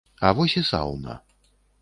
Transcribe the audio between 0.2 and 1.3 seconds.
А вось і сауна.